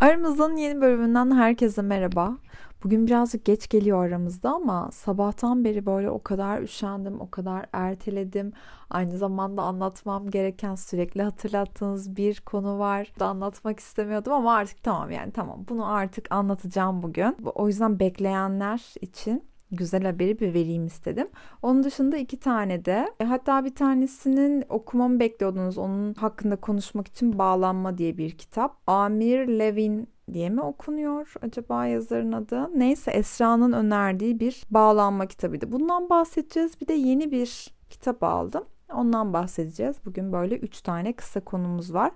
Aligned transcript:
Aramızdan 0.00 0.56
yeni 0.56 0.80
bölümünden 0.80 1.30
herkese 1.30 1.82
merhaba. 1.82 2.36
Bugün 2.84 3.06
birazcık 3.06 3.44
geç 3.44 3.68
geliyor 3.68 4.06
aramızda 4.06 4.50
ama 4.50 4.90
sabahtan 4.92 5.64
beri 5.64 5.86
böyle 5.86 6.10
o 6.10 6.22
kadar 6.22 6.62
üşendim, 6.62 7.20
o 7.20 7.30
kadar 7.30 7.66
erteledim. 7.72 8.52
Aynı 8.90 9.18
zamanda 9.18 9.62
anlatmam 9.62 10.30
gereken 10.30 10.74
sürekli 10.74 11.22
hatırlattığınız 11.22 12.16
bir 12.16 12.40
konu 12.40 12.78
var. 12.78 13.12
Da 13.18 13.26
anlatmak 13.26 13.80
istemiyordum 13.80 14.32
ama 14.32 14.54
artık 14.54 14.82
tamam 14.82 15.10
yani 15.10 15.32
tamam 15.32 15.64
bunu 15.68 15.92
artık 15.92 16.32
anlatacağım 16.32 17.02
bugün. 17.02 17.36
O 17.54 17.68
yüzden 17.68 18.00
bekleyenler 18.00 18.94
için 19.00 19.44
güzel 19.72 20.04
haberi 20.04 20.40
bir 20.40 20.54
vereyim 20.54 20.86
istedim. 20.86 21.28
Onun 21.62 21.82
dışında 21.82 22.16
iki 22.16 22.40
tane 22.40 22.84
de 22.84 23.08
e, 23.20 23.24
hatta 23.24 23.64
bir 23.64 23.74
tanesinin 23.74 24.64
okumamı 24.68 25.20
bekliyordunuz. 25.20 25.78
Onun 25.78 26.14
hakkında 26.14 26.56
konuşmak 26.56 27.08
için 27.08 27.38
Bağlanma 27.38 27.98
diye 27.98 28.18
bir 28.18 28.30
kitap. 28.30 28.76
Amir 28.86 29.48
Levin 29.48 30.08
diye 30.32 30.50
mi 30.50 30.60
okunuyor 30.60 31.34
acaba 31.42 31.86
yazarın 31.86 32.32
adı? 32.32 32.78
Neyse 32.78 33.10
Esra'nın 33.10 33.72
önerdiği 33.72 34.40
bir 34.40 34.62
bağlanma 34.70 35.26
kitabıydı. 35.26 35.72
Bundan 35.72 36.10
bahsedeceğiz. 36.10 36.80
Bir 36.80 36.88
de 36.88 36.92
yeni 36.92 37.30
bir 37.30 37.74
kitap 37.90 38.22
aldım. 38.22 38.64
Ondan 38.94 39.32
bahsedeceğiz. 39.32 39.96
Bugün 40.04 40.32
böyle 40.32 40.58
üç 40.58 40.80
tane 40.80 41.12
kısa 41.12 41.40
konumuz 41.40 41.94
var. 41.94 42.12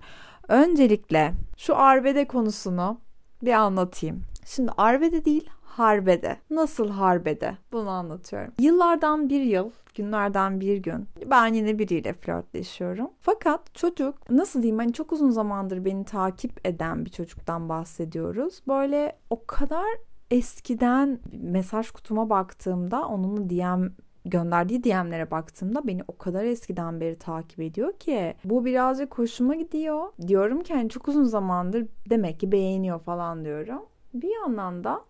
Öncelikle 0.49 1.33
şu 1.57 1.77
arbede 1.77 2.27
konusunu 2.27 3.01
bir 3.43 3.53
anlatayım. 3.53 4.23
Şimdi 4.45 4.73
arbede 4.77 5.25
değil 5.25 5.51
harbede. 5.71 6.37
Nasıl 6.51 6.91
harbede? 6.91 7.57
Bunu 7.73 7.91
anlatıyorum. 7.91 8.53
Yıllardan 8.59 9.29
bir 9.29 9.41
yıl, 9.41 9.71
günlerden 9.95 10.61
bir 10.61 10.77
gün 10.77 11.09
ben 11.27 11.55
yine 11.55 11.79
biriyle 11.79 12.13
flörtleşiyorum. 12.13 13.11
Fakat 13.21 13.75
çocuk 13.75 14.31
nasıl 14.31 14.63
diyeyim 14.63 14.79
hani 14.79 14.93
çok 14.93 15.13
uzun 15.13 15.31
zamandır 15.31 15.85
beni 15.85 16.05
takip 16.05 16.69
eden 16.69 17.05
bir 17.05 17.11
çocuktan 17.11 17.69
bahsediyoruz. 17.69 18.63
Böyle 18.69 19.17
o 19.31 19.47
kadar 19.47 19.87
eskiden 20.31 21.19
mesaj 21.33 21.91
kutuma 21.91 22.31
baktığımda 22.31 23.07
onun 23.07 23.51
DM 23.51 23.87
gönderdiği 24.25 24.85
DM'lere 24.85 25.31
baktığımda 25.31 25.87
beni 25.87 26.03
o 26.09 26.19
kadar 26.19 26.45
eskiden 26.45 27.01
beri 27.01 27.19
takip 27.19 27.61
ediyor 27.61 27.93
ki 27.93 28.35
bu 28.45 28.65
birazcık 28.65 29.19
hoşuma 29.19 29.55
gidiyor. 29.55 30.13
Diyorum 30.27 30.63
ki 30.63 30.75
hani 30.75 30.89
çok 30.89 31.09
uzun 31.09 31.25
zamandır 31.25 31.87
demek 32.11 32.41
ki 32.41 32.53
beğeniyor 32.53 33.01
falan 33.01 33.45
diyorum. 33.45 33.83
Bir 34.15 34.35
yandan 34.43 34.85
da 34.85 35.01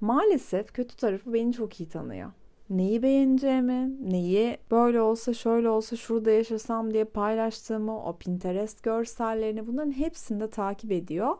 maalesef 0.00 0.72
kötü 0.72 0.96
tarafı 0.96 1.32
beni 1.34 1.52
çok 1.52 1.80
iyi 1.80 1.88
tanıyor. 1.88 2.30
Neyi 2.70 3.02
beğeneceğimi, 3.02 4.10
neyi 4.12 4.58
böyle 4.70 5.00
olsa 5.00 5.34
şöyle 5.34 5.68
olsa 5.68 5.96
şurada 5.96 6.30
yaşasam 6.30 6.94
diye 6.94 7.04
paylaştığımı, 7.04 8.04
o 8.04 8.16
Pinterest 8.16 8.82
görsellerini 8.82 9.66
bunların 9.66 9.92
hepsini 9.92 10.40
de 10.40 10.50
takip 10.50 10.92
ediyor. 10.92 11.36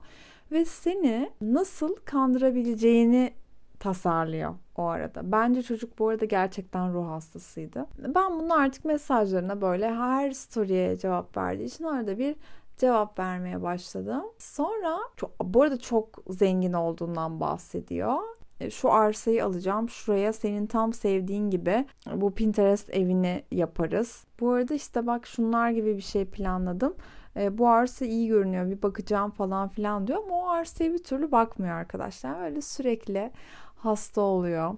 Ve 0.52 0.64
seni 0.64 1.30
nasıl 1.40 1.96
kandırabileceğini 2.04 3.32
tasarlıyor 3.80 4.54
o 4.76 4.82
arada. 4.82 5.32
Bence 5.32 5.62
çocuk 5.62 5.98
bu 5.98 6.08
arada 6.08 6.24
gerçekten 6.24 6.92
ruh 6.92 7.08
hastasıydı. 7.08 7.86
Ben 7.98 8.40
bunu 8.40 8.54
artık 8.54 8.84
mesajlarına 8.84 9.60
böyle 9.60 9.94
her 9.94 10.30
story'e 10.30 10.98
cevap 10.98 11.36
verdiği 11.36 11.64
için 11.64 11.84
arada 11.84 12.18
bir 12.18 12.36
cevap 12.76 13.18
vermeye 13.18 13.62
başladım. 13.62 14.24
Sonra 14.38 14.98
çok, 15.16 15.30
bu 15.44 15.62
arada 15.62 15.78
çok 15.78 16.18
zengin 16.28 16.72
olduğundan 16.72 17.40
bahsediyor. 17.40 18.18
E, 18.60 18.70
şu 18.70 18.92
arsayı 18.92 19.44
alacağım. 19.44 19.88
Şuraya 19.88 20.32
senin 20.32 20.66
tam 20.66 20.92
sevdiğin 20.92 21.50
gibi 21.50 21.86
bu 22.14 22.34
Pinterest 22.34 22.90
evini 22.94 23.44
yaparız. 23.50 24.24
Bu 24.40 24.50
arada 24.50 24.74
işte 24.74 25.06
bak 25.06 25.26
şunlar 25.26 25.70
gibi 25.70 25.96
bir 25.96 26.02
şey 26.02 26.24
planladım. 26.24 26.94
E, 27.36 27.58
bu 27.58 27.68
arsa 27.68 28.04
iyi 28.04 28.28
görünüyor 28.28 28.70
bir 28.70 28.82
bakacağım 28.82 29.30
falan 29.30 29.68
filan 29.68 30.06
diyor 30.06 30.18
ama 30.24 30.34
o 30.34 30.48
arsaya 30.48 30.92
bir 30.92 31.02
türlü 31.04 31.32
bakmıyor 31.32 31.74
arkadaşlar. 31.74 32.44
Öyle 32.44 32.62
sürekli 32.62 33.30
hasta 33.76 34.20
oluyor. 34.20 34.74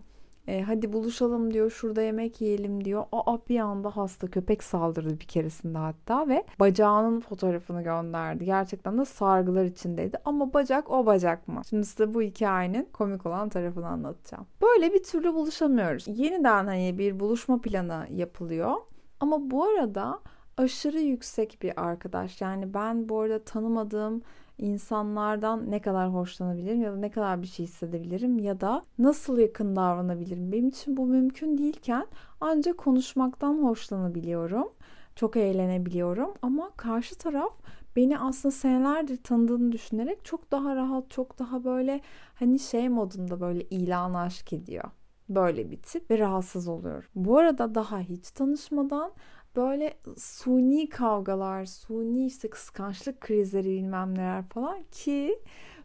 E, 0.48 0.62
hadi 0.62 0.92
buluşalım 0.92 1.54
diyor 1.54 1.70
şurada 1.70 2.02
yemek 2.02 2.40
yiyelim 2.40 2.84
diyor. 2.84 3.04
Aa 3.12 3.38
bir 3.48 3.58
anda 3.58 3.96
hasta 3.96 4.27
köpek 4.27 4.62
saldırdı 4.62 5.20
bir 5.20 5.27
keresinde 5.27 5.78
hatta 5.78 6.28
ve 6.28 6.44
bacağının 6.61 7.20
fotoğrafını 7.20 7.83
gönderdi. 7.83 8.44
Gerçekten 8.44 8.98
de 8.98 9.05
sargılar 9.05 9.64
içindeydi 9.64 10.18
ama 10.24 10.55
bacak 10.55 10.90
o 10.90 11.06
bacak 11.06 11.48
mı? 11.48 11.62
Şimdi 11.70 11.86
size 11.86 12.14
bu 12.14 12.22
hikayenin 12.22 12.89
komik 12.92 13.27
olan 13.27 13.48
tarafını 13.48 13.86
anlatacağım. 13.86 14.46
Böyle 14.62 14.94
bir 14.94 15.02
türlü 15.02 15.34
buluşamıyoruz. 15.34 16.05
Yeniden 16.08 16.67
hani 16.67 16.98
bir 16.98 17.20
buluşma 17.20 17.61
planı 17.61 18.06
yapılıyor. 18.11 18.74
Ama 19.20 19.50
bu 19.50 19.64
arada 19.64 20.20
aşırı 20.56 21.00
yüksek 21.00 21.58
bir 21.62 21.83
arkadaş. 21.86 22.40
Yani 22.40 22.74
ben 22.74 23.08
bu 23.08 23.20
arada 23.20 23.44
tanımadığım 23.44 24.22
insanlardan 24.58 25.70
ne 25.70 25.80
kadar 25.80 26.14
hoşlanabilirim 26.14 26.83
ya 26.83 26.92
da 26.92 26.96
ne 26.96 27.11
kadar 27.11 27.42
bir 27.42 27.46
şey 27.46 27.67
hissedebilirim 27.67 28.39
ya 28.39 28.61
da 28.61 28.85
nasıl 28.98 29.39
yakın 29.39 29.77
davranabilirim. 29.77 30.52
Benim 30.52 30.68
için 30.68 30.96
bu 30.96 31.07
mümkün 31.07 31.58
değilken 31.58 32.07
ancak 32.40 32.79
konuşmaktan 32.79 33.62
hoşlanabiliyorum. 33.62 34.68
Çok 35.17 35.36
eğlenebiliyorum 35.36 36.35
ama 36.42 36.70
karşı 36.77 37.18
taraf 37.18 37.52
beni 37.96 38.18
aslında 38.18 38.52
senelerdir 38.52 39.17
tanıdığını 39.17 39.73
düşünerek 39.73 40.24
çok 40.24 40.51
daha 40.51 40.77
rahat, 40.77 41.11
çok 41.11 41.39
daha 41.39 41.64
böyle 41.64 42.01
hani 42.35 42.58
şey 42.58 42.89
modunda 42.89 43.41
böyle 43.41 43.62
ilan 43.62 44.14
aşk 44.14 44.52
ediyor. 44.52 44.85
Böyle 45.29 45.70
bir 45.70 45.77
tip 45.77 46.11
ve 46.11 46.18
rahatsız 46.18 46.68
oluyorum. 46.68 47.08
Bu 47.14 47.39
arada 47.39 47.74
daha 47.74 48.01
hiç 48.01 48.30
tanışmadan 48.30 49.12
böyle 49.57 49.98
suni 50.18 50.89
kavgalar, 50.89 51.64
suni 51.64 52.27
işte 52.27 52.51
kıskançlık 52.51 53.20
krizleri 53.20 53.68
bilmem 53.68 54.14
neler 54.14 54.42
falan 54.48 54.83
ki 54.90 55.39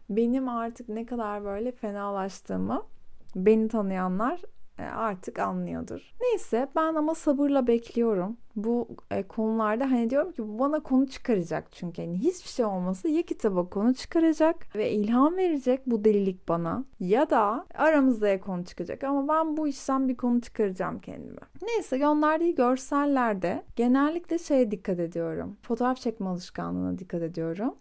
benim 0.10 0.50
artık 0.50 0.90
ne 0.90 1.06
kadar 1.06 1.44
böyle 1.44 1.72
fenalaştığımı 1.72 2.84
beni 3.36 3.68
tanıyanlar 3.68 4.42
artık 4.84 5.40
anlıyordur. 5.40 6.14
Neyse 6.22 6.68
ben 6.76 6.96
ama 6.96 7.16
sabırla 7.16 7.68
bekliyorum. 7.68 8.38
Bu 8.56 8.88
e, 9.12 9.24
konularda 9.24 9.92
hani 9.92 10.10
diyorum 10.10 10.32
ki 10.32 10.44
bana 10.60 10.80
konu 10.80 11.08
çıkaracak 11.08 11.72
çünkü 11.72 12.02
hani 12.02 12.18
hiçbir 12.18 12.50
şey 12.50 12.66
olmasa 12.66 13.10
ya 13.10 13.22
kitaba 13.22 13.70
konu 13.70 13.94
çıkaracak 13.94 14.76
ve 14.76 14.92
ilham 14.92 15.38
verecek 15.38 15.82
bu 15.86 16.06
delilik 16.06 16.48
bana 16.48 16.84
ya 17.00 17.30
da 17.30 17.66
aramızda 17.74 18.28
ya 18.28 18.42
konu 18.42 18.66
çıkacak 18.66 19.04
ama 19.04 19.28
ben 19.28 19.58
bu 19.58 19.68
işten 19.68 20.10
bir 20.10 20.18
konu 20.18 20.42
çıkaracağım 20.42 21.00
kendime. 21.00 21.42
Neyse 21.62 21.98
gönderdiği 21.98 22.56
görsellerde 22.56 23.64
genellikle 23.76 24.40
şeye 24.40 24.72
dikkat 24.72 25.00
ediyorum. 25.00 25.58
Fotoğraf 25.62 25.98
çekme 25.98 26.30
alışkanlığına 26.30 26.98
dikkat 26.98 27.22
ediyorum. 27.22 27.76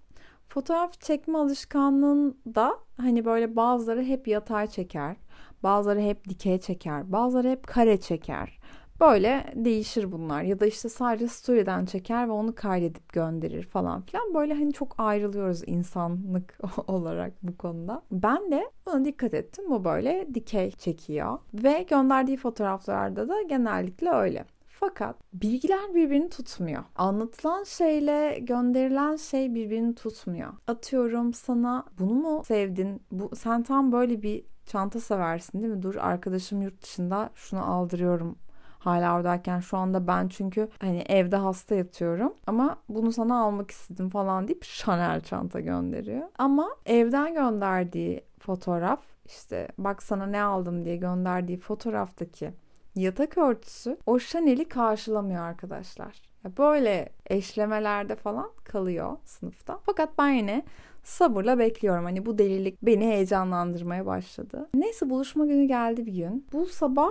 Fotoğraf 0.48 1.00
çekme 1.00 1.38
alışkanlığında 1.38 2.78
hani 2.96 3.24
böyle 3.24 3.56
bazıları 3.56 4.02
hep 4.02 4.28
yatay 4.28 4.66
çeker. 4.66 5.16
Bazıları 5.66 6.00
hep 6.00 6.28
dikey 6.28 6.60
çeker. 6.60 7.12
Bazıları 7.12 7.48
hep 7.48 7.66
kare 7.66 8.00
çeker. 8.00 8.58
Böyle 9.00 9.52
değişir 9.54 10.12
bunlar. 10.12 10.42
Ya 10.42 10.60
da 10.60 10.66
işte 10.66 10.88
sadece 10.88 11.28
story'den 11.28 11.84
çeker 11.84 12.28
ve 12.28 12.32
onu 12.32 12.54
kaydedip 12.54 13.12
gönderir 13.12 13.62
falan 13.62 14.00
filan. 14.00 14.34
Böyle 14.34 14.54
hani 14.54 14.72
çok 14.72 14.94
ayrılıyoruz 14.98 15.62
insanlık 15.66 16.58
olarak 16.86 17.32
bu 17.42 17.56
konuda. 17.56 18.02
Ben 18.10 18.52
de 18.52 18.70
buna 18.86 19.04
dikkat 19.04 19.34
ettim. 19.34 19.64
Bu 19.70 19.84
böyle 19.84 20.28
dikey 20.34 20.70
çekiyor. 20.70 21.38
Ve 21.54 21.86
gönderdiği 21.90 22.36
fotoğraflarda 22.36 23.28
da 23.28 23.42
genellikle 23.42 24.10
öyle. 24.10 24.44
Fakat 24.66 25.16
bilgiler 25.32 25.94
birbirini 25.94 26.28
tutmuyor. 26.28 26.84
Anlatılan 26.96 27.64
şeyle 27.64 28.38
gönderilen 28.42 29.16
şey 29.16 29.54
birbirini 29.54 29.94
tutmuyor. 29.94 30.52
Atıyorum 30.66 31.32
sana 31.32 31.84
bunu 31.98 32.14
mu 32.14 32.42
sevdin? 32.44 33.02
Bu 33.10 33.36
sen 33.36 33.62
tam 33.62 33.92
böyle 33.92 34.22
bir 34.22 34.44
çanta 34.66 35.00
seversin 35.00 35.62
değil 35.62 35.72
mi? 35.74 35.82
Dur 35.82 35.94
arkadaşım 35.94 36.62
yurt 36.62 36.82
dışında 36.82 37.30
şunu 37.34 37.70
aldırıyorum 37.70 38.36
hala 38.78 39.16
oradayken 39.16 39.60
şu 39.60 39.76
anda 39.76 40.06
ben 40.06 40.28
çünkü 40.28 40.68
hani 40.80 41.04
evde 41.08 41.36
hasta 41.36 41.74
yatıyorum 41.74 42.34
ama 42.46 42.76
bunu 42.88 43.12
sana 43.12 43.40
almak 43.42 43.70
istedim 43.70 44.08
falan 44.08 44.48
deyip 44.48 44.62
Chanel 44.62 45.20
çanta 45.20 45.60
gönderiyor. 45.60 46.28
Ama 46.38 46.68
evden 46.86 47.34
gönderdiği 47.34 48.24
fotoğraf 48.38 49.00
işte 49.24 49.68
bak 49.78 50.02
sana 50.02 50.26
ne 50.26 50.42
aldım 50.42 50.84
diye 50.84 50.96
gönderdiği 50.96 51.58
fotoğraftaki 51.58 52.52
yatak 52.94 53.38
örtüsü 53.38 53.98
o 54.06 54.18
Chanel'i 54.18 54.68
karşılamıyor 54.68 55.42
arkadaşlar. 55.42 56.22
Böyle 56.58 57.08
eşlemelerde 57.26 58.16
falan 58.16 58.50
kalıyor 58.64 59.16
sınıfta. 59.24 59.78
Fakat 59.82 60.18
ben 60.18 60.28
yine 60.28 60.64
sabırla 61.06 61.58
bekliyorum. 61.58 62.04
Hani 62.04 62.26
bu 62.26 62.38
delilik 62.38 62.82
beni 62.82 63.04
heyecanlandırmaya 63.04 64.06
başladı. 64.06 64.68
Neyse 64.74 65.10
buluşma 65.10 65.46
günü 65.46 65.64
geldi 65.64 66.06
bir 66.06 66.12
gün. 66.12 66.46
Bu 66.52 66.66
sabah 66.66 67.10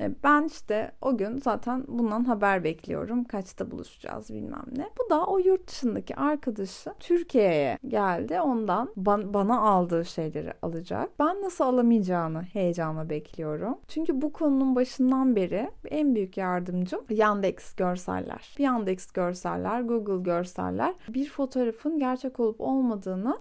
ben 0.00 0.44
işte 0.44 0.92
o 1.02 1.16
gün 1.16 1.38
zaten 1.38 1.84
bundan 1.88 2.24
haber 2.24 2.64
bekliyorum. 2.64 3.24
Kaçta 3.24 3.70
buluşacağız 3.70 4.30
bilmem 4.30 4.64
ne. 4.76 4.88
Bu 4.98 5.10
da 5.10 5.26
o 5.26 5.38
yurt 5.38 5.68
dışındaki 5.68 6.16
arkadaşı 6.16 6.90
Türkiye'ye 7.00 7.78
geldi. 7.88 8.40
Ondan 8.40 8.88
ban- 8.96 9.34
bana 9.34 9.60
aldığı 9.60 10.04
şeyleri 10.04 10.52
alacak. 10.62 11.10
Ben 11.18 11.42
nasıl 11.42 11.64
alamayacağını 11.64 12.42
heyecanla 12.42 13.10
bekliyorum. 13.10 13.78
Çünkü 13.88 14.22
bu 14.22 14.32
konunun 14.32 14.76
başından 14.76 15.36
beri 15.36 15.70
en 15.84 16.14
büyük 16.14 16.36
yardımcım 16.36 17.00
Yandex 17.10 17.74
görseller. 17.74 18.54
Yandex 18.58 19.12
görseller, 19.12 19.80
Google 19.80 20.22
görseller 20.30 20.94
bir 21.08 21.30
fotoğrafın 21.30 21.98
gerçek 21.98 22.40
olup 22.40 22.60
olmadığını 22.60 23.38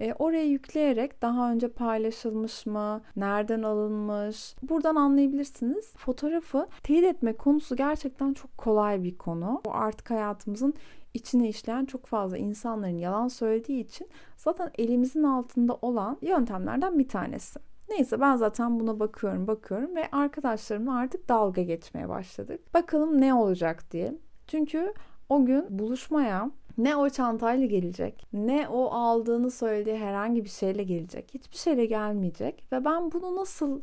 E, 0.00 0.14
oraya 0.18 0.44
yükleyerek 0.44 1.22
daha 1.22 1.52
önce 1.52 1.68
paylaşılmış 1.68 2.66
mı, 2.66 3.02
nereden 3.16 3.62
alınmış 3.62 4.54
buradan 4.62 4.96
anlayabilirsiniz. 4.96 5.94
Fotoğrafı 5.96 6.68
teyit 6.82 7.04
etme 7.04 7.32
konusu 7.32 7.76
gerçekten 7.76 8.32
çok 8.32 8.58
kolay 8.58 9.02
bir 9.02 9.18
konu. 9.18 9.60
Bu 9.64 9.74
artık 9.74 10.10
hayatımızın 10.10 10.74
içine 11.14 11.48
işleyen 11.48 11.84
çok 11.84 12.06
fazla 12.06 12.38
insanların 12.38 12.98
yalan 12.98 13.28
söylediği 13.28 13.84
için 13.84 14.08
zaten 14.36 14.70
elimizin 14.78 15.22
altında 15.22 15.78
olan 15.82 16.18
yöntemlerden 16.22 16.98
bir 16.98 17.08
tanesi. 17.08 17.60
Neyse 17.88 18.20
ben 18.20 18.36
zaten 18.36 18.80
buna 18.80 19.00
bakıyorum 19.00 19.46
bakıyorum 19.46 19.96
ve 19.96 20.10
arkadaşlarımla 20.12 20.96
artık 20.96 21.28
dalga 21.28 21.62
geçmeye 21.62 22.08
başladık. 22.08 22.74
Bakalım 22.74 23.20
ne 23.20 23.34
olacak 23.34 23.92
diye. 23.92 24.14
Çünkü 24.46 24.94
o 25.28 25.44
gün 25.44 25.78
buluşmaya 25.78 26.50
ne 26.78 26.96
o 26.96 27.10
çantayla 27.10 27.66
gelecek, 27.66 28.26
ne 28.32 28.68
o 28.68 28.90
aldığını 28.90 29.50
söylediği 29.50 29.96
herhangi 29.96 30.44
bir 30.44 30.50
şeyle 30.50 30.82
gelecek. 30.82 31.30
Hiçbir 31.34 31.56
şeyle 31.56 31.86
gelmeyecek 31.86 32.64
ve 32.72 32.84
ben 32.84 33.12
bunu 33.12 33.36
nasıl 33.36 33.80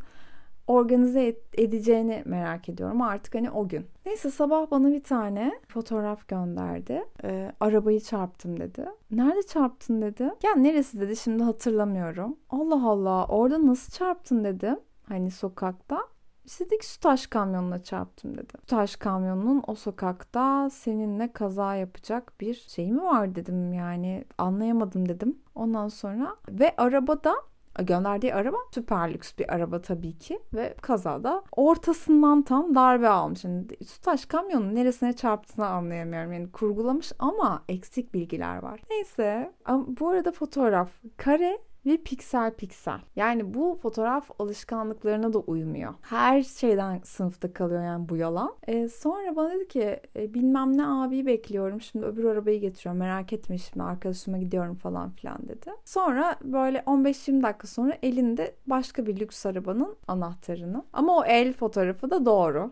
organize 0.67 1.35
edeceğini 1.53 2.23
merak 2.25 2.69
ediyorum 2.69 3.01
artık 3.01 3.35
hani 3.35 3.51
o 3.51 3.67
gün. 3.67 3.85
Neyse 4.05 4.31
sabah 4.31 4.71
bana 4.71 4.91
bir 4.91 5.03
tane 5.03 5.51
fotoğraf 5.67 6.27
gönderdi. 6.27 7.03
Ee, 7.23 7.51
arabayı 7.59 7.99
çarptım 7.99 8.59
dedi. 8.59 8.85
Nerede 9.11 9.43
çarptın 9.43 10.01
dedi. 10.01 10.23
Ya 10.43 10.55
neresi 10.55 10.99
dedi 10.99 11.15
şimdi 11.15 11.43
hatırlamıyorum. 11.43 12.37
Allah 12.49 12.89
Allah 12.89 13.25
orada 13.25 13.67
nasıl 13.67 13.91
çarptın 13.91 14.43
dedim. 14.43 14.79
Hani 15.07 15.31
sokakta. 15.31 16.12
İstedik 16.45 16.85
su 16.85 16.99
taş 16.99 17.27
kamyonuna 17.27 17.83
çarptım 17.83 18.37
dedi. 18.37 18.53
Su 18.59 18.65
taş 18.65 18.95
kamyonunun 18.95 19.63
o 19.67 19.75
sokakta 19.75 20.69
seninle 20.69 21.33
kaza 21.33 21.75
yapacak 21.75 22.33
bir 22.39 22.53
şey 22.53 22.91
mi 22.91 23.03
var 23.03 23.35
dedim 23.35 23.73
yani 23.73 24.25
anlayamadım 24.37 25.09
dedim. 25.09 25.39
Ondan 25.55 25.87
sonra 25.87 26.35
ve 26.49 26.73
arabada 26.77 27.35
gönderdiği 27.79 28.33
araba 28.33 28.57
süper 28.71 29.13
lüks 29.13 29.33
bir 29.39 29.53
araba 29.53 29.81
tabii 29.81 30.17
ki 30.17 30.39
ve 30.53 30.75
kazada 30.81 31.43
ortasından 31.51 32.41
tam 32.41 32.75
darbe 32.75 33.09
almış. 33.09 33.43
Yani 33.43 33.67
Tutaş 33.67 34.25
kamyonun 34.25 34.75
neresine 34.75 35.13
çarptığını 35.13 35.67
anlayamıyorum. 35.67 36.33
Yani 36.33 36.51
kurgulamış 36.51 37.11
ama 37.19 37.63
eksik 37.69 38.13
bilgiler 38.13 38.57
var. 38.57 38.81
Neyse 38.89 39.53
bu 39.69 40.09
arada 40.09 40.31
fotoğraf 40.31 40.89
kare 41.17 41.57
ve 41.85 41.97
piksel 41.97 42.51
piksel. 42.51 42.99
Yani 43.15 43.53
bu 43.53 43.79
fotoğraf 43.81 44.31
alışkanlıklarına 44.39 45.33
da 45.33 45.39
uymuyor. 45.39 45.93
Her 46.01 46.43
şeyden 46.43 46.99
sınıfta 47.03 47.53
kalıyor 47.53 47.83
yani 47.83 48.09
bu 48.09 48.17
yalan. 48.17 48.55
E, 48.67 48.87
sonra 48.87 49.35
bana 49.35 49.51
dedi 49.51 49.67
ki 49.67 49.99
e, 50.15 50.33
bilmem 50.33 50.77
ne 50.77 50.87
abiyi 50.87 51.25
bekliyorum. 51.25 51.81
Şimdi 51.81 52.05
öbür 52.05 52.23
arabayı 52.23 52.59
getiriyorum. 52.59 52.99
Merak 52.99 53.33
etme 53.33 53.57
şimdi 53.57 53.83
arkadaşıma 53.83 54.37
gidiyorum 54.37 54.75
falan 54.75 55.09
filan 55.09 55.37
dedi. 55.47 55.71
Sonra 55.85 56.35
böyle 56.43 56.77
15-20 56.77 57.43
dakika 57.43 57.67
sonra 57.67 57.97
elinde 58.03 58.55
başka 58.67 59.05
bir 59.05 59.19
lüks 59.19 59.45
arabanın 59.45 59.95
anahtarını. 60.07 60.83
Ama 60.93 61.17
o 61.17 61.25
el 61.25 61.53
fotoğrafı 61.53 62.09
da 62.09 62.25
doğru. 62.25 62.71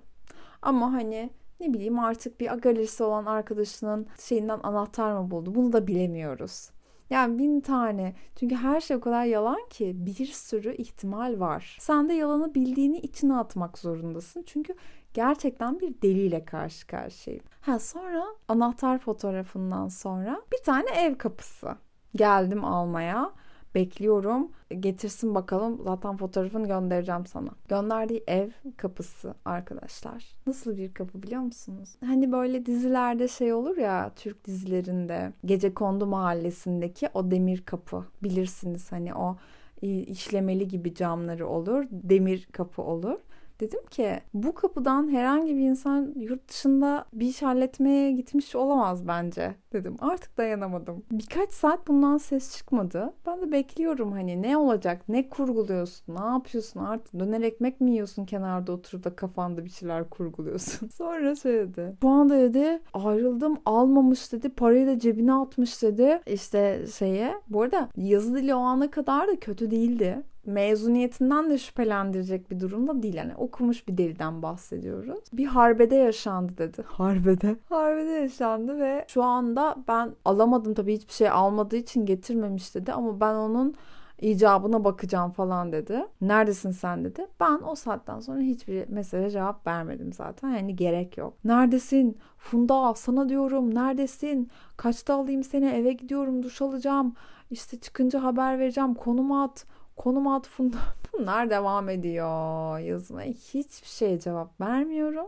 Ama 0.61 0.93
hani 0.93 1.29
ne 1.59 1.73
bileyim 1.73 1.99
artık 1.99 2.39
bir 2.39 2.49
galerisi 2.49 3.03
olan 3.03 3.25
arkadaşının 3.25 4.07
şeyinden 4.19 4.59
anahtar 4.63 5.13
mı 5.13 5.31
buldu? 5.31 5.55
Bunu 5.55 5.73
da 5.73 5.87
bilemiyoruz. 5.87 6.69
Yani 7.11 7.39
bin 7.39 7.61
tane. 7.61 8.13
Çünkü 8.35 8.55
her 8.55 8.81
şey 8.81 8.97
o 8.97 9.01
kadar 9.01 9.25
yalan 9.25 9.67
ki 9.69 9.93
bir 9.95 10.25
sürü 10.25 10.75
ihtimal 10.75 11.39
var. 11.39 11.77
Sen 11.79 12.09
de 12.09 12.13
yalanı 12.13 12.55
bildiğini 12.55 12.97
içine 12.97 13.35
atmak 13.35 13.77
zorundasın. 13.77 14.43
Çünkü 14.45 14.75
gerçekten 15.13 15.79
bir 15.79 16.01
deliyle 16.01 16.45
karşı 16.45 16.87
karşıyayım. 16.87 17.45
Ha 17.61 17.79
sonra 17.79 18.25
anahtar 18.47 18.97
fotoğrafından 18.97 19.87
sonra 19.87 20.41
bir 20.51 20.63
tane 20.63 20.89
ev 20.89 21.17
kapısı. 21.17 21.75
Geldim 22.15 22.65
almaya 22.65 23.31
bekliyorum. 23.75 24.51
Getirsin 24.79 25.35
bakalım. 25.35 25.81
Zaten 25.83 26.17
fotoğrafını 26.17 26.67
göndereceğim 26.67 27.25
sana. 27.25 27.49
Gönderdiği 27.69 28.23
ev 28.27 28.49
kapısı 28.77 29.33
arkadaşlar. 29.45 30.25
Nasıl 30.47 30.77
bir 30.77 30.93
kapı 30.93 31.23
biliyor 31.23 31.41
musunuz? 31.41 31.89
Hani 32.05 32.31
böyle 32.31 32.65
dizilerde 32.65 33.27
şey 33.27 33.53
olur 33.53 33.77
ya 33.77 34.11
Türk 34.15 34.45
dizilerinde 34.45 35.33
Gece 35.45 35.73
Kondu 35.73 36.05
Mahallesi'ndeki 36.07 37.09
o 37.13 37.31
demir 37.31 37.61
kapı. 37.61 38.05
Bilirsiniz 38.23 38.91
hani 38.91 39.15
o 39.15 39.37
işlemeli 39.81 40.67
gibi 40.67 40.95
camları 40.95 41.47
olur. 41.47 41.85
Demir 41.91 42.47
kapı 42.51 42.81
olur. 42.81 43.17
Dedim 43.61 43.85
ki 43.91 44.19
bu 44.33 44.53
kapıdan 44.53 45.11
herhangi 45.11 45.55
bir 45.55 45.61
insan 45.61 46.13
yurt 46.15 46.49
dışında 46.49 47.05
bir 47.13 47.27
iş 47.27 47.41
halletmeye 47.41 48.11
gitmiş 48.11 48.55
olamaz 48.55 49.07
bence 49.07 49.55
dedim. 49.73 49.95
Artık 49.99 50.37
dayanamadım. 50.37 51.03
Birkaç 51.11 51.51
saat 51.51 51.87
bundan 51.87 52.17
ses 52.17 52.57
çıkmadı. 52.57 53.13
Ben 53.25 53.41
de 53.41 53.51
bekliyorum 53.51 54.11
hani 54.11 54.41
ne 54.41 54.57
olacak, 54.57 55.01
ne 55.09 55.29
kurguluyorsun, 55.29 56.15
ne 56.15 56.25
yapıyorsun 56.25 56.79
artık 56.79 57.19
döner 57.19 57.41
ekmek 57.41 57.81
mi 57.81 57.91
yiyorsun 57.91 58.25
kenarda 58.25 58.71
oturup 58.71 59.03
da 59.03 59.15
kafanda 59.15 59.65
bir 59.65 59.69
şeyler 59.69 60.09
kurguluyorsun. 60.09 60.87
Sonra 60.97 61.35
şey 61.35 61.53
dedi. 61.53 61.95
Bu 62.01 62.09
anda 62.09 62.37
dedi 62.37 62.79
ayrıldım 62.93 63.57
almamış 63.65 64.31
dedi 64.31 64.49
parayı 64.49 64.87
da 64.87 64.99
cebine 64.99 65.33
atmış 65.33 65.81
dedi. 65.81 66.21
İşte 66.25 66.85
şeye 66.97 67.33
bu 67.49 67.61
arada 67.61 67.89
yazı 67.97 68.35
dili 68.35 68.55
o 68.55 68.59
ana 68.59 68.91
kadar 68.91 69.27
da 69.27 69.35
kötü 69.35 69.71
değildi 69.71 70.23
mezuniyetinden 70.45 71.49
de 71.49 71.57
şüphelendirecek 71.57 72.51
bir 72.51 72.59
durumda 72.59 73.03
değil. 73.03 73.13
Yani 73.13 73.35
okumuş 73.35 73.87
bir 73.87 73.97
deliden 73.97 74.41
bahsediyoruz. 74.41 75.19
Bir 75.33 75.45
harbede 75.45 75.95
yaşandı 75.95 76.57
dedi. 76.57 76.83
Harbede. 76.87 77.55
Harbede 77.69 78.11
yaşandı 78.11 78.79
ve 78.79 79.05
şu 79.07 79.23
anda 79.23 79.75
ben 79.87 80.15
alamadım 80.25 80.73
tabii 80.73 80.93
hiçbir 80.93 81.13
şey 81.13 81.29
almadığı 81.29 81.75
için 81.75 82.05
getirmemiş 82.05 82.75
dedi 82.75 82.93
ama 82.93 83.19
ben 83.19 83.35
onun 83.35 83.75
icabına 84.21 84.83
bakacağım 84.83 85.31
falan 85.31 85.71
dedi. 85.71 86.05
Neredesin 86.21 86.71
sen 86.71 87.05
dedi. 87.05 87.27
Ben 87.39 87.59
o 87.65 87.75
saatten 87.75 88.19
sonra 88.19 88.39
hiçbir 88.39 88.89
mesaja 88.89 89.29
cevap 89.29 89.67
vermedim 89.67 90.13
zaten. 90.13 90.49
Yani 90.49 90.75
gerek 90.75 91.17
yok. 91.17 91.33
Neredesin? 91.43 92.17
Funda 92.37 92.93
sana 92.93 93.29
diyorum. 93.29 93.75
Neredesin? 93.75 94.49
Kaçta 94.77 95.13
alayım 95.15 95.43
seni? 95.43 95.65
Eve 95.65 95.93
gidiyorum. 95.93 96.43
Duş 96.43 96.61
alacağım. 96.61 97.13
İşte 97.51 97.79
çıkınca 97.79 98.23
haber 98.23 98.59
vereceğim. 98.59 98.93
Konum 98.93 99.31
at 99.31 99.65
konum 99.95 100.27
atfında 100.27 100.77
bunlar 101.13 101.49
devam 101.49 101.89
ediyor 101.89 102.79
yazmaya. 102.79 103.31
Hiçbir 103.31 103.87
şeye 103.87 104.19
cevap 104.19 104.61
vermiyorum. 104.61 105.27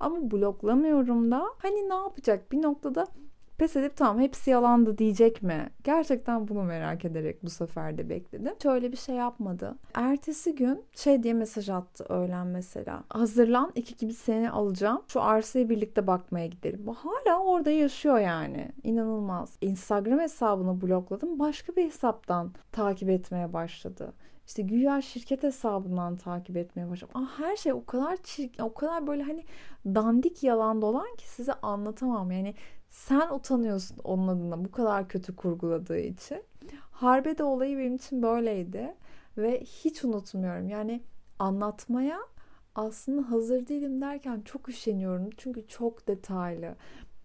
Ama 0.00 0.30
bloklamıyorum 0.30 1.30
da. 1.30 1.44
Hani 1.58 1.88
ne 1.88 1.94
yapacak? 1.94 2.52
Bir 2.52 2.62
noktada 2.62 3.06
pes 3.60 3.76
edip 3.76 3.96
tamam 3.96 4.20
hepsi 4.20 4.50
yalandı 4.50 4.98
diyecek 4.98 5.42
mi? 5.42 5.70
Gerçekten 5.84 6.48
bunu 6.48 6.62
merak 6.62 7.04
ederek 7.04 7.44
bu 7.44 7.50
sefer 7.50 7.98
de 7.98 8.08
bekledim. 8.08 8.54
Şöyle 8.62 8.92
bir 8.92 8.96
şey 8.96 9.14
yapmadı. 9.14 9.74
Ertesi 9.94 10.54
gün 10.54 10.84
şey 10.96 11.22
diye 11.22 11.34
mesaj 11.34 11.68
attı 11.68 12.04
öğlen 12.08 12.46
mesela. 12.46 13.04
Hazırlan 13.08 13.72
iki 13.74 13.96
gibi 13.96 14.14
seni 14.14 14.50
alacağım. 14.50 15.02
Şu 15.08 15.22
arsaya 15.22 15.68
birlikte 15.68 16.06
bakmaya 16.06 16.46
gidelim. 16.46 16.86
Bu 16.86 16.94
hala 16.94 17.42
orada 17.42 17.70
yaşıyor 17.70 18.18
yani. 18.18 18.72
İnanılmaz. 18.82 19.56
Instagram 19.60 20.20
hesabını 20.20 20.80
blokladım. 20.80 21.38
Başka 21.38 21.76
bir 21.76 21.84
hesaptan 21.84 22.52
takip 22.72 23.10
etmeye 23.10 23.52
başladı. 23.52 24.12
İşte 24.46 24.62
güya 24.62 25.02
şirket 25.02 25.42
hesabından 25.42 26.16
takip 26.16 26.56
etmeye 26.56 26.90
başladım. 26.90 27.14
Aa, 27.22 27.38
her 27.38 27.56
şey 27.56 27.72
o 27.72 27.84
kadar 27.84 28.16
çirkin, 28.16 28.62
o 28.62 28.74
kadar 28.74 29.06
böyle 29.06 29.22
hani 29.22 29.44
dandik 29.86 30.42
yalan 30.42 30.82
dolan 30.82 31.16
ki 31.18 31.28
size 31.28 31.52
anlatamam. 31.52 32.30
Yani 32.30 32.54
sen 32.90 33.34
utanıyorsun 33.34 33.98
onun 34.04 34.28
adına 34.28 34.64
bu 34.64 34.70
kadar 34.70 35.08
kötü 35.08 35.36
kurguladığı 35.36 35.98
için. 35.98 36.42
Harbe 36.90 37.44
olayı 37.44 37.78
benim 37.78 37.94
için 37.94 38.22
böyleydi 38.22 38.94
ve 39.38 39.60
hiç 39.60 40.04
unutmuyorum. 40.04 40.68
Yani 40.68 41.02
anlatmaya 41.38 42.20
aslında 42.74 43.30
hazır 43.30 43.66
değilim 43.66 44.00
derken 44.00 44.40
çok 44.40 44.68
üşeniyorum. 44.68 45.30
Çünkü 45.36 45.66
çok 45.68 46.08
detaylı. 46.08 46.74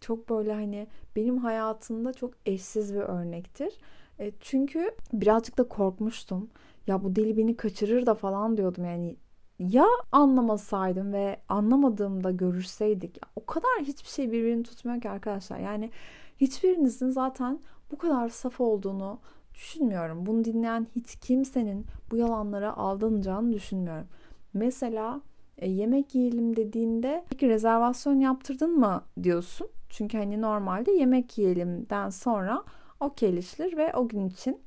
Çok 0.02 0.30
böyle 0.30 0.54
hani 0.54 0.88
benim 1.16 1.38
hayatımda 1.38 2.14
çok 2.14 2.34
eşsiz 2.46 2.94
bir 2.94 3.00
örnektir. 3.00 3.74
E, 4.20 4.32
çünkü 4.40 4.92
birazcık 5.14 5.58
da 5.58 5.64
korkmuştum. 5.64 6.50
Ya 6.88 7.04
bu 7.04 7.16
deli 7.16 7.38
beni 7.38 7.58
kaçırır 7.58 8.06
da 8.06 8.16
falan 8.16 8.58
diyordum 8.58 8.86
yani 8.86 9.16
ya 9.60 9.86
anlamasaydım 10.12 11.14
ve 11.14 11.40
anlamadığımda 11.50 12.32
görüşseydik 12.32 13.20
o 13.36 13.46
kadar 13.46 13.82
hiçbir 13.82 14.10
şey 14.10 14.32
birbirini 14.32 14.64
tutmuyor 14.64 15.02
ki 15.02 15.10
arkadaşlar. 15.10 15.60
Yani 15.60 15.90
hiçbirinizin 16.38 17.10
zaten 17.10 17.60
bu 17.92 17.98
kadar 17.98 18.30
saf 18.30 18.62
olduğunu 18.62 19.20
düşünmüyorum. 19.54 20.26
Bunu 20.26 20.46
dinleyen 20.46 20.88
hiç 20.96 21.16
kimsenin 21.16 21.86
bu 22.12 22.18
yalanlara 22.18 22.78
aldanacağını 22.78 23.54
düşünmüyorum. 23.54 24.08
Mesela 24.54 25.22
e, 25.58 25.70
yemek 25.70 26.16
yiyelim 26.16 26.56
dediğinde 26.56 27.26
peki 27.30 27.50
rezervasyon 27.50 28.20
yaptırdın 28.20 28.80
mı 28.80 29.04
diyorsun. 29.24 29.68
Çünkü 29.90 30.18
hani 30.18 30.42
normalde 30.42 30.92
yemek 30.92 31.38
yiyelimden 31.38 32.10
sonra 32.10 32.64
okeyleşilir 33.00 33.78
ve 33.78 33.94
o 33.94 34.08
gün 34.08 34.28
için 34.30 34.60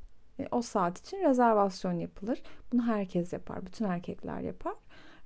o 0.50 0.62
saat 0.62 0.99
için 0.99 1.16
rezervasyon 1.23 1.92
yapılır. 1.92 2.42
Bunu 2.73 2.87
herkes 2.87 3.33
yapar. 3.33 3.66
Bütün 3.66 3.85
erkekler 3.85 4.40
yapar. 4.40 4.75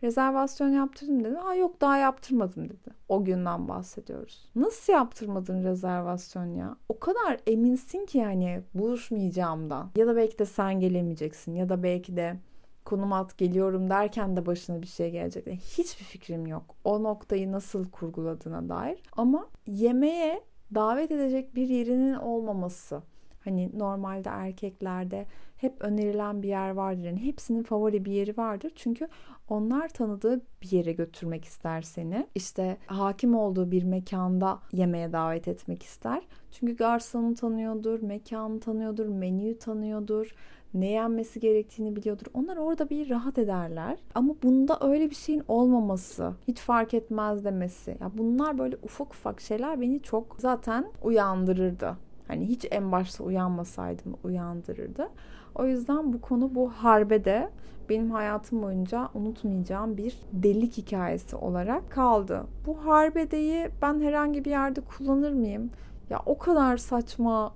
Rezervasyon 0.02 0.68
yaptırdım 0.68 1.24
dedi. 1.24 1.34
Ha 1.34 1.54
yok 1.54 1.80
daha 1.80 1.96
yaptırmadım 1.96 2.64
dedi. 2.64 2.90
O 3.08 3.24
günden 3.24 3.68
bahsediyoruz. 3.68 4.50
Nasıl 4.54 4.92
yaptırmadın 4.92 5.64
rezervasyon 5.64 6.54
ya? 6.54 6.76
O 6.88 6.98
kadar 6.98 7.40
eminsin 7.46 8.06
ki 8.06 8.18
yani 8.18 8.62
buluşmayacağımdan. 8.74 9.90
Ya 9.96 10.06
da 10.06 10.16
belki 10.16 10.38
de 10.38 10.46
sen 10.46 10.80
gelemeyeceksin. 10.80 11.54
Ya 11.54 11.68
da 11.68 11.82
belki 11.82 12.16
de 12.16 12.36
konum 12.84 13.12
at 13.12 13.38
geliyorum 13.38 13.90
derken 13.90 14.36
de 14.36 14.46
başına 14.46 14.82
bir 14.82 14.86
şey 14.86 15.10
gelecek. 15.10 15.46
Yani 15.46 15.58
hiçbir 15.58 16.04
fikrim 16.04 16.46
yok. 16.46 16.74
O 16.84 17.02
noktayı 17.02 17.52
nasıl 17.52 17.90
kurguladığına 17.90 18.68
dair. 18.68 19.02
Ama 19.12 19.46
yemeğe 19.66 20.42
davet 20.74 21.10
edecek 21.10 21.54
bir 21.54 21.68
yerinin 21.68 22.14
olmaması. 22.14 23.02
Hani 23.44 23.70
normalde 23.78 24.28
erkeklerde 24.28 25.26
hep 25.56 25.74
önerilen 25.80 26.42
bir 26.42 26.48
yer 26.48 26.70
vardır. 26.70 27.02
Yani 27.04 27.24
hepsinin 27.24 27.62
favori 27.62 28.04
bir 28.04 28.12
yeri 28.12 28.36
vardır. 28.36 28.72
Çünkü 28.76 29.08
onlar 29.48 29.88
tanıdığı 29.88 30.40
bir 30.62 30.72
yere 30.72 30.92
götürmek 30.92 31.44
ister 31.44 31.82
seni. 31.82 32.26
İşte 32.34 32.76
hakim 32.86 33.34
olduğu 33.34 33.70
bir 33.70 33.82
mekanda 33.82 34.58
yemeğe 34.72 35.12
davet 35.12 35.48
etmek 35.48 35.82
ister. 35.82 36.22
Çünkü 36.52 36.76
garsonu 36.76 37.34
tanıyordur, 37.34 38.02
mekanı 38.02 38.60
tanıyordur, 38.60 39.06
menüyü 39.06 39.58
tanıyordur 39.58 40.34
ne 40.74 40.86
yenmesi 40.86 41.40
gerektiğini 41.40 41.96
biliyordur. 41.96 42.26
Onlar 42.34 42.56
orada 42.56 42.90
bir 42.90 43.10
rahat 43.10 43.38
ederler. 43.38 43.98
Ama 44.14 44.34
bunda 44.42 44.78
öyle 44.80 45.10
bir 45.10 45.14
şeyin 45.14 45.42
olmaması, 45.48 46.32
hiç 46.48 46.58
fark 46.58 46.94
etmez 46.94 47.44
demesi. 47.44 47.96
Ya 48.00 48.10
bunlar 48.18 48.58
böyle 48.58 48.76
ufak 48.82 49.14
ufak 49.14 49.40
şeyler 49.40 49.80
beni 49.80 50.02
çok 50.02 50.36
zaten 50.38 50.86
uyandırırdı. 51.02 51.96
Hani 52.32 52.48
hiç 52.48 52.66
en 52.70 52.92
başta 52.92 53.24
uyanmasaydım 53.24 54.16
uyandırırdı. 54.24 55.08
O 55.54 55.66
yüzden 55.66 56.12
bu 56.12 56.20
konu 56.20 56.54
bu 56.54 56.70
harbede 56.70 57.50
benim 57.88 58.10
hayatım 58.10 58.62
boyunca 58.62 59.08
unutmayacağım 59.14 59.96
bir 59.96 60.18
delik 60.32 60.76
hikayesi 60.78 61.36
olarak 61.36 61.90
kaldı. 61.90 62.46
Bu 62.66 62.86
harbedeyi 62.86 63.68
ben 63.82 64.00
herhangi 64.00 64.44
bir 64.44 64.50
yerde 64.50 64.80
kullanır 64.80 65.32
mıyım? 65.32 65.70
Ya 66.10 66.22
o 66.26 66.38
kadar 66.38 66.76
saçma, 66.76 67.52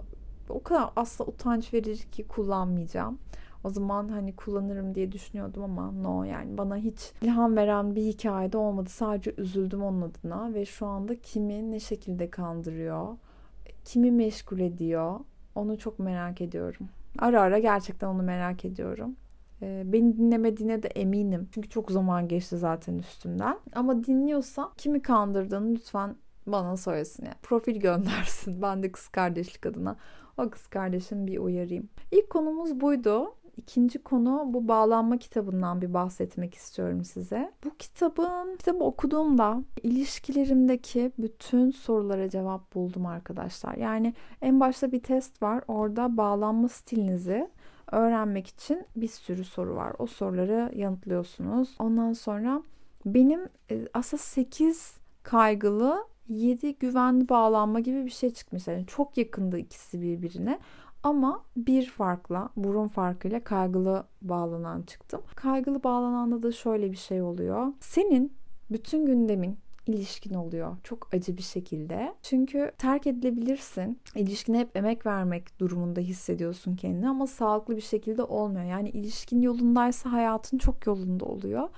o 0.48 0.62
kadar 0.62 0.90
asla 0.96 1.24
utanç 1.24 1.74
verici 1.74 2.10
ki 2.10 2.26
kullanmayacağım. 2.28 3.18
O 3.64 3.70
zaman 3.70 4.08
hani 4.08 4.36
kullanırım 4.36 4.94
diye 4.94 5.12
düşünüyordum 5.12 5.62
ama 5.62 5.90
no 5.90 6.24
yani 6.24 6.58
bana 6.58 6.76
hiç 6.76 7.12
ilham 7.22 7.56
veren 7.56 7.94
bir 7.94 8.02
hikayede 8.02 8.56
olmadı. 8.56 8.88
Sadece 8.90 9.34
üzüldüm 9.38 9.82
onun 9.82 10.02
adına 10.02 10.54
ve 10.54 10.64
şu 10.64 10.86
anda 10.86 11.14
kimi 11.14 11.70
ne 11.70 11.80
şekilde 11.80 12.30
kandırıyor, 12.30 13.16
kimi 13.86 14.10
meşgul 14.10 14.60
ediyor 14.60 15.20
onu 15.54 15.78
çok 15.78 15.98
merak 15.98 16.40
ediyorum. 16.40 16.88
Ara 17.18 17.40
ara 17.40 17.58
gerçekten 17.58 18.06
onu 18.08 18.22
merak 18.22 18.64
ediyorum. 18.64 19.16
Ee, 19.62 19.82
beni 19.86 20.16
dinlemediğine 20.16 20.82
de 20.82 20.88
eminim. 20.88 21.48
Çünkü 21.52 21.68
çok 21.68 21.90
zaman 21.90 22.28
geçti 22.28 22.56
zaten 22.56 22.98
üstümden. 22.98 23.58
Ama 23.74 24.04
dinliyorsa 24.04 24.72
kimi 24.76 25.02
kandırdığını 25.02 25.74
lütfen 25.74 26.16
bana 26.46 26.76
söylesin. 26.76 27.24
Yani 27.24 27.36
profil 27.42 27.76
göndersin. 27.80 28.62
Ben 28.62 28.82
de 28.82 28.92
kız 28.92 29.08
kardeşlik 29.08 29.66
adına 29.66 29.96
o 30.38 30.50
kız 30.50 30.66
kardeşim 30.66 31.26
bir 31.26 31.38
uyarayım. 31.38 31.88
İlk 32.12 32.30
konumuz 32.30 32.80
buydu. 32.80 33.34
İkinci 33.56 33.98
konu 33.98 34.44
bu 34.46 34.68
bağlanma 34.68 35.18
kitabından 35.18 35.80
bir 35.80 35.94
bahsetmek 35.94 36.54
istiyorum 36.54 37.04
size. 37.04 37.52
Bu 37.64 37.70
kitabın 37.78 38.56
kitabı 38.56 38.84
okuduğumda 38.84 39.62
ilişkilerimdeki 39.82 41.12
bütün 41.18 41.70
sorulara 41.70 42.30
cevap 42.30 42.74
buldum 42.74 43.06
arkadaşlar. 43.06 43.74
Yani 43.74 44.14
en 44.42 44.60
başta 44.60 44.92
bir 44.92 45.02
test 45.02 45.42
var. 45.42 45.64
Orada 45.68 46.16
bağlanma 46.16 46.68
stilinizi 46.68 47.50
öğrenmek 47.92 48.46
için 48.46 48.86
bir 48.96 49.08
sürü 49.08 49.44
soru 49.44 49.76
var. 49.76 49.92
O 49.98 50.06
soruları 50.06 50.72
yanıtlıyorsunuz. 50.74 51.76
Ondan 51.78 52.12
sonra 52.12 52.62
benim 53.06 53.40
e, 53.70 53.88
aslında 53.94 54.22
8 54.22 54.94
kaygılı 55.22 56.04
7 56.28 56.74
güvenli 56.78 57.28
bağlanma 57.28 57.80
gibi 57.80 58.04
bir 58.04 58.10
şey 58.10 58.30
çıkmış. 58.30 58.66
Yani 58.66 58.86
çok 58.86 59.18
yakındı 59.18 59.58
ikisi 59.58 60.02
birbirine. 60.02 60.58
Ama 61.02 61.44
bir 61.56 61.86
farkla, 61.90 62.48
burun 62.56 62.88
farkıyla 62.88 63.44
kaygılı 63.44 64.06
bağlanan 64.22 64.82
çıktım. 64.82 65.22
Kaygılı 65.34 65.82
bağlananda 65.82 66.42
da 66.42 66.52
şöyle 66.52 66.92
bir 66.92 66.96
şey 66.96 67.22
oluyor. 67.22 67.72
Senin 67.80 68.32
bütün 68.70 69.06
gündemin 69.06 69.58
ilişkin 69.86 70.34
oluyor. 70.34 70.76
Çok 70.84 71.14
acı 71.14 71.36
bir 71.36 71.42
şekilde. 71.42 72.14
Çünkü 72.22 72.72
terk 72.78 73.06
edilebilirsin. 73.06 73.98
İlişkine 74.14 74.58
hep 74.58 74.76
emek 74.76 75.06
vermek 75.06 75.60
durumunda 75.60 76.00
hissediyorsun 76.00 76.76
kendini 76.76 77.08
ama 77.08 77.26
sağlıklı 77.26 77.76
bir 77.76 77.80
şekilde 77.80 78.22
olmuyor. 78.22 78.64
Yani 78.64 78.88
ilişkin 78.88 79.42
yolundaysa 79.42 80.12
hayatın 80.12 80.58
çok 80.58 80.86
yolunda 80.86 81.24
oluyor. 81.24 81.68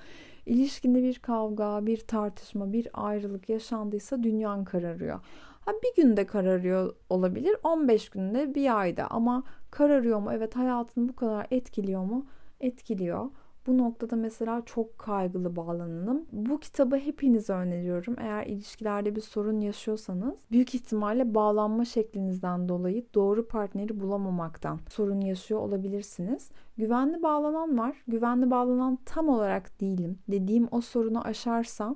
İlişkinde 0.49 1.03
bir 1.03 1.19
kavga, 1.19 1.85
bir 1.85 1.97
tartışma, 1.97 2.73
bir 2.73 2.87
ayrılık 2.93 3.49
yaşandıysa 3.49 4.23
dünyan 4.23 4.63
kararıyor. 4.63 5.19
Ha 5.59 5.71
bir 5.83 6.03
günde 6.03 6.25
kararıyor 6.25 6.95
olabilir, 7.09 7.55
15 7.63 8.09
günde, 8.09 8.55
bir 8.55 8.79
ayda 8.79 9.07
ama 9.07 9.43
kararıyor 9.71 10.19
mu? 10.19 10.31
Evet 10.33 10.55
hayatını 10.55 11.09
bu 11.09 11.15
kadar 11.15 11.47
etkiliyor 11.51 12.03
mu? 12.03 12.25
Etkiliyor. 12.59 13.25
Bu 13.67 13.77
noktada 13.77 14.15
mesela 14.15 14.61
çok 14.65 14.99
kaygılı 14.99 15.55
bağlanalım. 15.55 16.25
Bu 16.31 16.59
kitabı 16.59 16.95
hepinize 16.95 17.53
öneriyorum. 17.53 18.15
Eğer 18.19 18.45
ilişkilerde 18.45 19.15
bir 19.15 19.21
sorun 19.21 19.59
yaşıyorsanız 19.59 20.33
büyük 20.51 20.75
ihtimalle 20.75 21.35
bağlanma 21.35 21.85
şeklinizden 21.85 22.69
dolayı 22.69 23.05
doğru 23.13 23.47
partneri 23.47 23.99
bulamamaktan 23.99 24.79
sorun 24.89 25.21
yaşıyor 25.21 25.59
olabilirsiniz. 25.59 26.51
Güvenli 26.77 27.23
bağlanan 27.23 27.77
var. 27.77 27.95
Güvenli 28.07 28.51
bağlanan 28.51 28.99
tam 29.05 29.29
olarak 29.29 29.81
değilim. 29.81 30.19
Dediğim 30.31 30.67
o 30.71 30.81
sorunu 30.81 31.21
aşarsam 31.25 31.95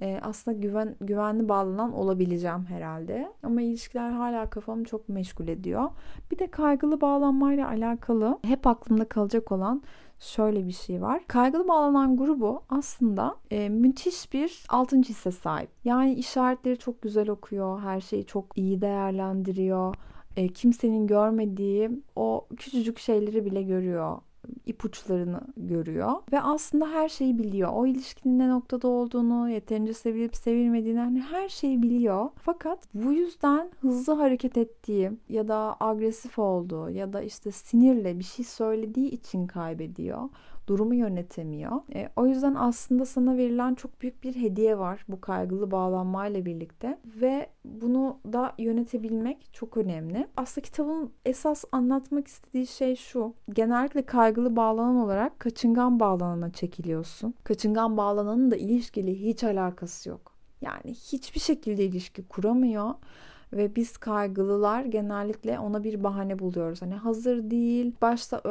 e, 0.00 0.18
aslında 0.22 0.58
güven 0.58 0.96
güvenli 1.00 1.48
bağlanan 1.48 1.92
olabileceğim 1.92 2.64
herhalde. 2.66 3.32
Ama 3.42 3.62
ilişkiler 3.62 4.10
hala 4.10 4.50
kafamı 4.50 4.84
çok 4.84 5.08
meşgul 5.08 5.48
ediyor. 5.48 5.90
Bir 6.30 6.38
de 6.38 6.50
kaygılı 6.50 7.00
bağlanmayla 7.00 7.68
alakalı 7.68 8.38
hep 8.44 8.66
aklımda 8.66 9.04
kalacak 9.04 9.52
olan 9.52 9.82
şöyle 10.20 10.66
bir 10.66 10.72
şey 10.72 11.02
var. 11.02 11.22
Kaygılı 11.28 11.68
bağlanan 11.68 12.16
grubu 12.16 12.62
aslında 12.68 13.36
e, 13.50 13.68
müthiş 13.68 14.32
bir 14.32 14.64
altıncı 14.68 15.08
hisse 15.08 15.30
sahip. 15.30 15.70
Yani 15.84 16.14
işaretleri 16.14 16.78
çok 16.78 17.02
güzel 17.02 17.30
okuyor, 17.30 17.80
her 17.80 18.00
şeyi 18.00 18.26
çok 18.26 18.58
iyi 18.58 18.80
değerlendiriyor. 18.80 19.94
E, 20.36 20.48
kimsenin 20.48 21.06
görmediği 21.06 21.90
o 22.16 22.46
küçücük 22.56 22.98
şeyleri 22.98 23.44
bile 23.44 23.62
görüyor 23.62 24.18
ipuçlarını 24.66 25.40
görüyor 25.56 26.12
ve 26.32 26.40
aslında 26.40 26.90
her 26.90 27.08
şeyi 27.08 27.38
biliyor. 27.38 27.70
O 27.72 27.86
ilişkinin 27.86 28.38
ne 28.38 28.48
noktada 28.48 28.88
olduğunu, 28.88 29.50
yeterince 29.50 29.94
sevilip 29.94 30.36
sevilmediğini 30.36 30.98
hani 30.98 31.20
her 31.20 31.48
şeyi 31.48 31.82
biliyor. 31.82 32.28
Fakat 32.36 32.78
bu 32.94 33.12
yüzden 33.12 33.70
hızlı 33.80 34.12
hareket 34.12 34.56
ettiği 34.56 35.10
ya 35.28 35.48
da 35.48 35.76
agresif 35.80 36.38
olduğu 36.38 36.90
ya 36.90 37.12
da 37.12 37.22
işte 37.22 37.52
sinirle 37.52 38.18
bir 38.18 38.24
şey 38.24 38.44
söylediği 38.44 39.10
için 39.10 39.46
kaybediyor 39.46 40.28
durumu 40.68 40.94
yönetemiyor. 40.94 41.72
E, 41.94 42.08
o 42.16 42.26
yüzden 42.26 42.54
aslında 42.54 43.04
sana 43.04 43.36
verilen 43.36 43.74
çok 43.74 44.00
büyük 44.00 44.22
bir 44.22 44.34
hediye 44.34 44.78
var 44.78 45.04
bu 45.08 45.20
kaygılı 45.20 45.70
bağlanmayla 45.70 46.44
birlikte 46.44 46.98
ve 47.04 47.50
bunu 47.64 48.18
da 48.32 48.54
yönetebilmek 48.58 49.48
çok 49.52 49.76
önemli. 49.76 50.26
Aslında 50.36 50.64
kitabın 50.64 51.10
esas 51.24 51.64
anlatmak 51.72 52.26
istediği 52.26 52.66
şey 52.66 52.96
şu. 52.96 53.34
Genellikle 53.52 54.02
kaygılı 54.02 54.56
bağlanan 54.56 54.96
olarak 54.96 55.40
kaçıngan 55.40 56.00
bağlanana 56.00 56.52
çekiliyorsun. 56.52 57.34
Kaçıngan 57.44 57.96
bağlananın 57.96 58.50
da 58.50 58.56
ilişkili 58.56 59.20
hiç 59.20 59.44
alakası 59.44 60.08
yok. 60.08 60.32
Yani 60.60 60.94
hiçbir 60.94 61.40
şekilde 61.40 61.84
ilişki 61.84 62.28
kuramıyor 62.28 62.94
ve 63.52 63.76
biz 63.76 63.96
kaygılılar 63.96 64.84
genellikle 64.84 65.58
ona 65.58 65.84
bir 65.84 66.04
bahane 66.04 66.38
buluyoruz. 66.38 66.82
Hani 66.82 66.94
hazır 66.94 67.50
değil, 67.50 67.94
başta 68.02 68.42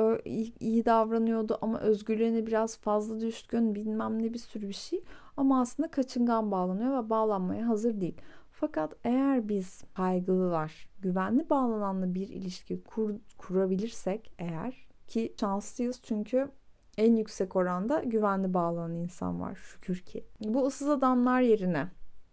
iyi 0.59 0.85
davranıyordu 0.85 1.57
ama 1.61 1.79
özgürlüğüne 1.79 2.45
biraz 2.47 2.77
fazla 2.77 3.19
düşkün, 3.19 3.75
bilmem 3.75 4.23
ne 4.23 4.33
bir 4.33 4.39
sürü 4.39 4.67
bir 4.67 4.73
şey. 4.73 5.03
Ama 5.37 5.61
aslında 5.61 5.91
kaçıngan 5.91 6.51
bağlanıyor 6.51 7.03
ve 7.03 7.09
bağlanmaya 7.09 7.67
hazır 7.67 8.01
değil. 8.01 8.21
Fakat 8.51 8.93
eğer 9.03 9.49
biz 9.49 9.83
kaygılılar 9.93 10.89
güvenli 10.99 11.49
bağlananlı 11.49 12.15
bir 12.15 12.27
ilişki 12.27 12.83
kur, 12.83 13.11
kurabilirsek 13.37 14.33
eğer 14.39 14.87
ki 15.07 15.33
şanslıyız 15.39 15.99
çünkü 16.03 16.51
en 16.97 17.15
yüksek 17.15 17.55
oranda 17.55 18.03
güvenli 18.03 18.53
bağlanan 18.53 18.95
insan 18.95 19.41
var 19.41 19.55
şükür 19.55 19.99
ki. 19.99 20.25
Bu 20.39 20.65
ıssız 20.65 20.89
adamlar 20.89 21.41
yerine 21.41 21.87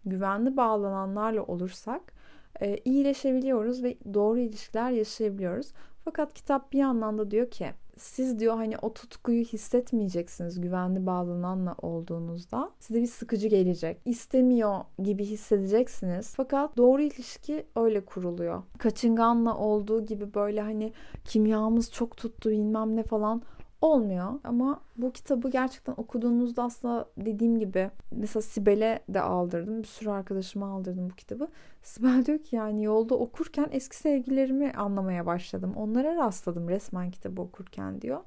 güvenli 0.05 0.57
bağlananlarla 0.57 1.43
olursak 1.43 2.13
e, 2.61 2.77
iyileşebiliyoruz 2.85 3.83
ve 3.83 3.97
doğru 4.13 4.39
ilişkiler 4.39 4.91
yaşayabiliyoruz. 4.91 5.71
Fakat 6.05 6.33
kitap 6.33 6.73
bir 6.73 6.77
yandan 6.77 7.17
da 7.17 7.31
diyor 7.31 7.51
ki 7.51 7.65
siz 7.97 8.39
diyor 8.39 8.55
hani 8.55 8.77
o 8.81 8.93
tutkuyu 8.93 9.43
hissetmeyeceksiniz 9.43 10.61
güvenli 10.61 11.05
bağlananla 11.05 11.75
olduğunuzda. 11.81 12.71
Size 12.79 13.01
bir 13.01 13.07
sıkıcı 13.07 13.47
gelecek. 13.47 13.97
İstemiyor 14.05 14.79
gibi 15.03 15.25
hissedeceksiniz. 15.25 16.33
Fakat 16.35 16.77
doğru 16.77 17.01
ilişki 17.01 17.65
öyle 17.75 18.05
kuruluyor. 18.05 18.63
Kaçınganla 18.77 19.57
olduğu 19.57 20.05
gibi 20.05 20.33
böyle 20.33 20.61
hani 20.61 20.93
kimyamız 21.25 21.91
çok 21.91 22.17
tuttu 22.17 22.49
bilmem 22.49 22.95
ne 22.95 23.03
falan 23.03 23.41
olmuyor. 23.81 24.39
Ama 24.43 24.81
bu 24.97 25.11
kitabı 25.11 25.49
gerçekten 25.49 25.93
okuduğunuzda 25.97 26.63
aslında 26.63 27.09
dediğim 27.17 27.59
gibi 27.59 27.91
mesela 28.11 28.41
Sibel'e 28.41 28.99
de 29.09 29.21
aldırdım. 29.21 29.83
Bir 29.83 29.87
sürü 29.87 30.09
arkadaşıma 30.09 30.67
aldırdım 30.67 31.09
bu 31.09 31.15
kitabı. 31.15 31.47
Sibel 31.83 32.25
diyor 32.25 32.39
ki 32.39 32.55
yani 32.55 32.83
yolda 32.83 33.15
okurken 33.15 33.67
eski 33.71 33.97
sevgilerimi 33.97 34.71
anlamaya 34.71 35.25
başladım. 35.25 35.73
Onlara 35.75 36.15
rastladım 36.15 36.69
resmen 36.69 37.11
kitabı 37.11 37.41
okurken 37.41 38.01
diyor. 38.01 38.21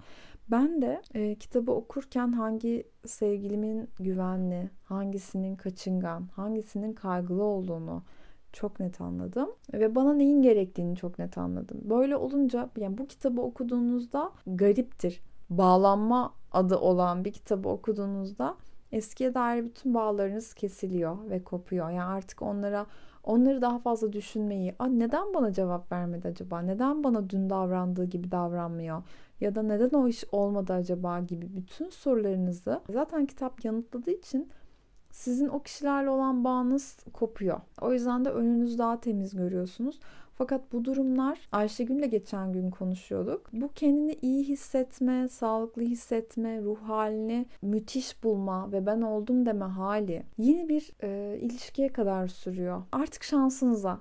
Ben 0.50 0.83
de 0.83 1.02
e, 1.14 1.35
kitabı 1.35 1.73
okurken 1.73 2.33
hangi 2.33 2.87
sevgilimin 3.07 3.88
güvenli, 4.00 4.71
hangisinin 4.85 5.57
kaçıngan, 5.57 6.28
hangisinin 6.37 6.93
kaygılı 6.93 7.43
olduğunu 7.43 8.02
çok 8.52 8.81
net 8.81 9.00
anladım 9.00 9.50
ve 9.73 9.95
bana 9.95 10.14
neyin 10.14 10.43
gerektiğini 10.43 10.97
çok 10.97 11.19
net 11.19 11.38
anladım. 11.38 11.81
Böyle 11.83 12.17
olunca 12.17 12.71
yani 12.78 12.99
bu 12.99 13.07
kitabı 13.07 13.40
okuduğunuzda 13.40 14.33
gariptir. 14.47 15.21
Bağlanma 15.50 16.35
adı 16.52 16.76
olan 16.76 17.25
bir 17.25 17.33
kitabı 17.33 17.69
okuduğunuzda 17.69 18.57
eskiye 18.93 19.35
dair 19.35 19.64
bütün 19.64 19.95
bağlarınız 19.95 20.55
kesiliyor 20.55 21.31
ve 21.31 21.45
kopuyor. 21.45 21.90
Yani 21.90 22.02
artık 22.02 22.43
onlara 22.43 22.87
onları 23.25 23.62
daha 23.62 23.78
fazla 23.78 24.12
düşünmeyi, 24.12 24.75
Aa, 24.78 24.87
neden 24.87 25.35
bana 25.35 25.52
cevap 25.52 25.93
vermedi 25.93 26.28
acaba? 26.28 26.61
Neden 26.61 27.05
bana 27.05 27.31
dün 27.31 27.50
davrandığı 27.50 28.05
gibi 28.05 28.31
davranmıyor? 28.31 29.02
Ya 29.40 29.55
da 29.55 29.62
neden 29.62 29.99
o 29.99 30.09
iş 30.09 30.25
olmadı 30.33 30.73
acaba 30.73 31.21
gibi 31.21 31.57
bütün 31.57 31.88
sorularınızı 31.88 32.81
zaten 32.90 33.26
kitap 33.26 33.64
yanıtladığı 33.64 34.11
için 34.11 34.49
sizin 35.11 35.49
o 35.49 35.62
kişilerle 35.62 36.11
olan 36.11 36.45
bağınız 36.45 36.97
kopuyor. 37.12 37.61
O 37.81 37.93
yüzden 37.93 38.25
de 38.25 38.31
önünüz 38.31 38.78
daha 38.78 39.00
temiz 39.00 39.37
görüyorsunuz. 39.37 40.00
Fakat 40.38 40.73
bu 40.73 40.85
durumlar 40.85 41.49
Ayşegül'le 41.52 42.07
geçen 42.11 42.52
gün 42.52 42.71
konuşuyorduk. 42.71 43.50
Bu 43.52 43.73
kendini 43.75 44.18
iyi 44.23 44.45
hissetme, 44.45 45.28
sağlıklı 45.28 45.83
hissetme, 45.83 46.62
ruh 46.62 46.78
halini 46.83 47.47
müthiş 47.62 48.25
bulma 48.25 48.73
ve 48.73 48.87
ben 48.87 49.02
oldum 49.02 49.47
deme 49.47 49.64
hali 49.64 50.23
yeni 50.38 50.68
bir 50.68 50.92
e, 51.02 51.38
ilişkiye 51.40 51.88
kadar 51.88 52.28
sürüyor. 52.28 52.83
Artık 52.92 53.25
şansınıza 53.25 54.00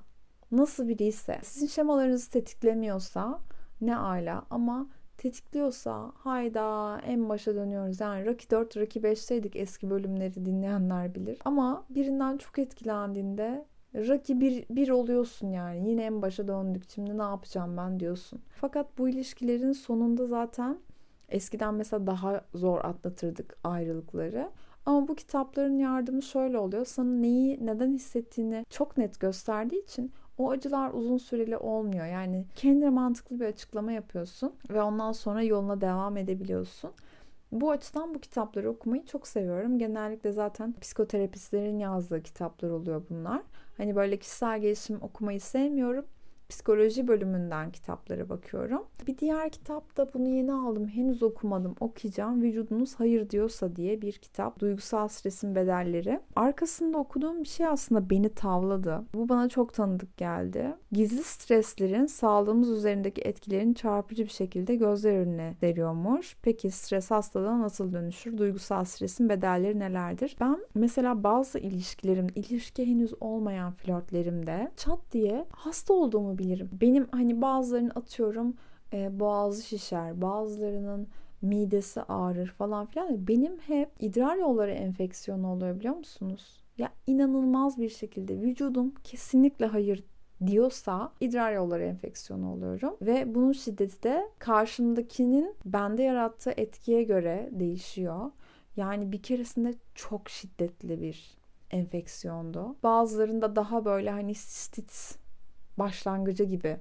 nasıl 0.51 0.87
biri 0.87 1.03
ise 1.03 1.39
sizin 1.43 1.67
şemalarınızı 1.67 2.31
tetiklemiyorsa 2.31 3.39
ne 3.81 3.97
ala 3.97 4.43
ama 4.49 4.87
tetikliyorsa 5.17 6.11
hayda 6.15 6.99
en 7.05 7.29
başa 7.29 7.55
dönüyoruz. 7.55 7.99
Yani 7.99 8.25
Rocky 8.25 8.49
4, 8.51 8.77
Rocky 8.77 9.05
5'teydik 9.05 9.57
eski 9.57 9.89
bölümleri 9.89 10.45
dinleyenler 10.45 11.15
bilir. 11.15 11.39
Ama 11.45 11.85
birinden 11.89 12.37
çok 12.37 12.59
etkilendiğinde 12.59 13.65
Rocky 13.95 14.39
bir, 14.39 14.65
bir 14.69 14.89
oluyorsun 14.89 15.47
yani. 15.47 15.89
Yine 15.89 16.03
en 16.03 16.21
başa 16.21 16.47
döndük. 16.47 16.89
Şimdi 16.89 17.17
ne 17.17 17.21
yapacağım 17.21 17.77
ben 17.77 17.99
diyorsun. 17.99 18.41
Fakat 18.61 18.97
bu 18.97 19.09
ilişkilerin 19.09 19.71
sonunda 19.71 20.27
zaten 20.27 20.77
eskiden 21.29 21.73
mesela 21.73 22.07
daha 22.07 22.41
zor 22.53 22.79
atlatırdık 22.85 23.57
ayrılıkları. 23.63 24.51
Ama 24.85 25.07
bu 25.07 25.15
kitapların 25.15 25.77
yardımı 25.77 26.21
şöyle 26.21 26.57
oluyor. 26.57 26.85
Sana 26.85 27.09
neyi 27.09 27.65
neden 27.65 27.93
hissettiğini 27.93 28.65
çok 28.69 28.97
net 28.97 29.19
gösterdiği 29.19 29.83
için 29.83 30.11
o 30.37 30.51
acılar 30.51 30.91
uzun 30.93 31.17
süreli 31.17 31.57
olmuyor. 31.57 32.05
Yani 32.05 32.45
kendine 32.55 32.89
mantıklı 32.89 33.39
bir 33.39 33.45
açıklama 33.45 33.91
yapıyorsun 33.91 34.53
ve 34.69 34.81
ondan 34.81 35.11
sonra 35.11 35.41
yoluna 35.41 35.81
devam 35.81 36.17
edebiliyorsun. 36.17 36.91
Bu 37.51 37.71
açıdan 37.71 38.15
bu 38.15 38.19
kitapları 38.19 38.69
okumayı 38.69 39.05
çok 39.05 39.27
seviyorum. 39.27 39.79
Genellikle 39.79 40.31
zaten 40.31 40.73
psikoterapistlerin 40.81 41.79
yazdığı 41.79 42.23
kitaplar 42.23 42.69
oluyor 42.69 43.03
bunlar. 43.09 43.41
Hani 43.77 43.95
böyle 43.95 44.17
kişisel 44.17 44.59
gelişim 44.61 45.01
okumayı 45.01 45.41
sevmiyorum 45.41 46.05
psikoloji 46.49 47.07
bölümünden 47.07 47.71
kitaplara 47.71 48.29
bakıyorum. 48.29 48.83
Bir 49.07 49.17
diğer 49.17 49.49
kitap 49.49 49.97
da 49.97 50.13
bunu 50.13 50.27
yeni 50.27 50.53
aldım. 50.53 50.87
Henüz 50.87 51.23
okumadım. 51.23 51.75
Okuyacağım. 51.79 52.41
Vücudunuz 52.41 52.95
hayır 52.95 53.29
diyorsa 53.29 53.75
diye 53.75 54.01
bir 54.01 54.11
kitap. 54.11 54.59
Duygusal 54.59 55.07
stresin 55.07 55.55
bedelleri. 55.55 56.19
Arkasında 56.35 56.97
okuduğum 56.97 57.43
bir 57.43 57.47
şey 57.47 57.67
aslında 57.67 58.09
beni 58.09 58.29
tavladı. 58.29 59.03
Bu 59.13 59.29
bana 59.29 59.49
çok 59.49 59.73
tanıdık 59.73 60.17
geldi. 60.17 60.75
Gizli 60.91 61.23
streslerin 61.23 62.05
sağlığımız 62.05 62.69
üzerindeki 62.69 63.21
etkilerini 63.21 63.75
çarpıcı 63.75 64.23
bir 64.23 64.29
şekilde 64.29 64.75
gözler 64.75 65.13
önüne 65.13 65.55
seriyormuş. 65.59 66.37
Peki 66.41 66.71
stres 66.71 67.11
hastalığına 67.11 67.61
nasıl 67.61 67.93
dönüşür? 67.93 68.37
Duygusal 68.37 68.83
stresin 68.83 69.29
bedelleri 69.29 69.79
nelerdir? 69.79 70.35
Ben 70.39 70.57
mesela 70.75 71.23
bazı 71.23 71.59
ilişkilerim, 71.59 72.27
ilişki 72.35 72.85
henüz 72.87 73.13
olmayan 73.21 73.73
flörtlerimde 73.73 74.71
çat 74.77 74.99
diye 75.11 75.45
hasta 75.51 75.93
olduğumu 75.93 76.36
bilirim. 76.37 76.69
Benim 76.81 77.07
hani 77.11 77.41
bazılarını 77.41 77.91
atıyorum 77.91 78.55
e, 78.93 79.19
boğazı 79.19 79.63
şişer, 79.63 80.21
bazılarının 80.21 81.07
midesi 81.41 82.01
ağrır 82.01 82.47
falan 82.47 82.85
filan. 82.85 83.27
Benim 83.27 83.57
hep 83.57 83.89
idrar 83.99 84.37
yolları 84.37 84.71
enfeksiyonu 84.71 85.51
oluyor 85.51 85.79
biliyor 85.79 85.95
musunuz? 85.95 86.63
Ya 86.77 86.89
inanılmaz 87.07 87.77
bir 87.77 87.89
şekilde 87.89 88.41
vücudum 88.41 88.93
kesinlikle 89.03 89.65
hayır 89.65 90.03
diyorsa 90.45 91.11
idrar 91.19 91.51
yolları 91.51 91.83
enfeksiyonu 91.83 92.53
oluyorum 92.53 92.97
ve 93.01 93.35
bunun 93.35 93.51
şiddeti 93.51 94.03
de 94.03 94.29
karşımdakinin 94.39 95.55
bende 95.65 96.03
yarattığı 96.03 96.51
etkiye 96.57 97.03
göre 97.03 97.49
değişiyor. 97.51 98.31
Yani 98.75 99.11
bir 99.11 99.21
keresinde 99.21 99.73
çok 99.95 100.29
şiddetli 100.29 101.01
bir 101.01 101.37
enfeksiyondu. 101.71 102.75
Bazılarında 102.83 103.55
daha 103.55 103.85
böyle 103.85 104.11
hani 104.11 104.35
sistit 104.35 105.17
başlangıcı 105.77 106.43
gibi 106.43 106.77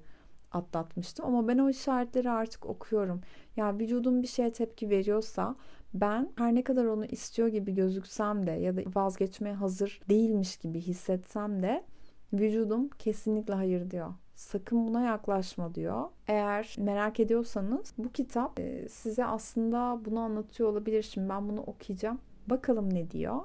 atlatmıştım. 0.52 1.26
Ama 1.26 1.48
ben 1.48 1.58
o 1.58 1.70
işaretleri 1.70 2.30
artık 2.30 2.66
okuyorum. 2.66 3.20
Ya 3.56 3.78
vücudum 3.78 4.22
bir 4.22 4.26
şeye 4.28 4.52
tepki 4.52 4.90
veriyorsa 4.90 5.56
ben 5.94 6.32
her 6.36 6.54
ne 6.54 6.64
kadar 6.64 6.84
onu 6.84 7.04
istiyor 7.04 7.48
gibi 7.48 7.74
gözüksem 7.74 8.46
de 8.46 8.50
ya 8.50 8.76
da 8.76 8.80
vazgeçmeye 8.94 9.54
hazır 9.54 10.00
değilmiş 10.08 10.56
gibi 10.56 10.80
hissetsem 10.80 11.62
de 11.62 11.84
vücudum 12.32 12.88
kesinlikle 12.88 13.54
hayır 13.54 13.90
diyor. 13.90 14.14
Sakın 14.34 14.88
buna 14.88 15.02
yaklaşma 15.02 15.74
diyor. 15.74 16.04
Eğer 16.28 16.76
merak 16.78 17.20
ediyorsanız 17.20 17.94
bu 17.98 18.12
kitap 18.12 18.60
e, 18.60 18.88
size 18.88 19.24
aslında 19.24 20.00
bunu 20.04 20.20
anlatıyor 20.20 20.68
olabilir. 20.68 21.02
Şimdi 21.02 21.28
ben 21.28 21.48
bunu 21.48 21.60
okuyacağım. 21.60 22.18
Bakalım 22.46 22.94
ne 22.94 23.10
diyor. 23.10 23.40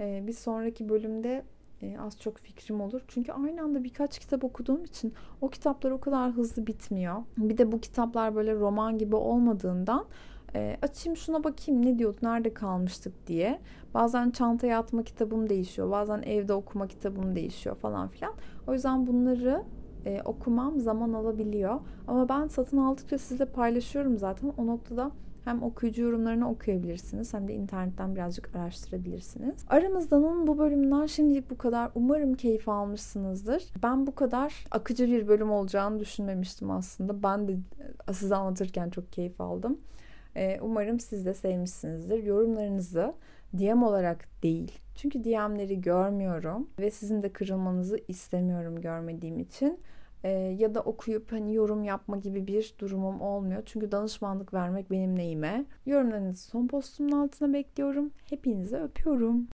E, 0.00 0.26
bir 0.26 0.32
sonraki 0.32 0.88
bölümde 0.88 1.44
e, 1.82 1.98
az 1.98 2.20
çok 2.20 2.38
fikrim 2.38 2.80
olur. 2.80 3.00
Çünkü 3.08 3.32
aynı 3.32 3.62
anda 3.62 3.84
birkaç 3.84 4.18
kitap 4.18 4.44
okuduğum 4.44 4.84
için 4.84 5.12
o 5.40 5.50
kitaplar 5.50 5.90
o 5.90 6.00
kadar 6.00 6.30
hızlı 6.30 6.66
bitmiyor. 6.66 7.16
Bir 7.36 7.58
de 7.58 7.72
bu 7.72 7.80
kitaplar 7.80 8.34
böyle 8.34 8.54
roman 8.54 8.98
gibi 8.98 9.16
olmadığından 9.16 10.06
e, 10.54 10.76
açayım 10.82 11.16
şuna 11.16 11.44
bakayım 11.44 11.86
ne 11.86 11.98
diyordu 11.98 12.18
nerede 12.22 12.54
kalmıştık 12.54 13.26
diye. 13.26 13.60
Bazen 13.94 14.30
çantaya 14.30 14.78
atma 14.78 15.02
kitabım 15.02 15.48
değişiyor. 15.48 15.90
Bazen 15.90 16.22
evde 16.22 16.52
okuma 16.52 16.88
kitabım 16.88 17.36
değişiyor 17.36 17.76
falan 17.76 18.08
filan. 18.08 18.34
O 18.66 18.72
yüzden 18.72 19.06
bunları 19.06 19.62
e, 20.06 20.22
okumam 20.24 20.80
zaman 20.80 21.12
alabiliyor. 21.12 21.80
Ama 22.06 22.28
ben 22.28 22.46
satın 22.46 22.76
aldıkça 22.76 23.18
sizle 23.18 23.44
paylaşıyorum 23.44 24.18
zaten. 24.18 24.52
O 24.58 24.66
noktada 24.66 25.10
hem 25.44 25.62
okuyucu 25.62 26.02
yorumlarını 26.02 26.50
okuyabilirsiniz 26.50 27.34
hem 27.34 27.48
de 27.48 27.54
internetten 27.54 28.14
birazcık 28.14 28.56
araştırabilirsiniz. 28.56 29.64
Aramızdanın 29.68 30.46
bu 30.46 30.58
bölümünden 30.58 31.06
şimdilik 31.06 31.50
bu 31.50 31.58
kadar. 31.58 31.90
Umarım 31.94 32.34
keyif 32.34 32.68
almışsınızdır. 32.68 33.64
Ben 33.82 34.06
bu 34.06 34.14
kadar 34.14 34.64
akıcı 34.70 35.06
bir 35.06 35.28
bölüm 35.28 35.50
olacağını 35.50 36.00
düşünmemiştim 36.00 36.70
aslında. 36.70 37.22
Ben 37.22 37.48
de 37.48 37.52
e, 38.08 38.12
size 38.12 38.34
anlatırken 38.34 38.90
çok 38.90 39.12
keyif 39.12 39.40
aldım. 39.40 39.80
E, 40.36 40.60
umarım 40.60 41.00
siz 41.00 41.26
de 41.26 41.34
sevmişsinizdir. 41.34 42.22
Yorumlarınızı 42.22 43.14
DM 43.54 43.82
olarak 43.82 44.42
değil. 44.42 44.72
Çünkü 44.96 45.24
DM'leri 45.24 45.80
görmüyorum 45.80 46.68
ve 46.78 46.90
sizin 46.90 47.22
de 47.22 47.32
kırılmanızı 47.32 47.98
istemiyorum 48.08 48.80
görmediğim 48.80 49.38
için 49.38 49.78
e, 50.24 50.30
ya 50.30 50.74
da 50.74 50.80
okuyup 50.80 51.32
hani 51.32 51.54
yorum 51.54 51.84
yapma 51.84 52.16
gibi 52.16 52.46
bir 52.46 52.74
durumum 52.78 53.20
olmuyor. 53.20 53.62
Çünkü 53.66 53.92
danışmanlık 53.92 54.54
vermek 54.54 54.90
benim 54.90 55.16
neyime. 55.16 55.64
Yorumlarınızı 55.86 56.42
son 56.42 56.66
postumun 56.66 57.12
altına 57.12 57.52
bekliyorum. 57.52 58.10
Hepinize 58.30 58.76
öpüyorum. 58.76 59.48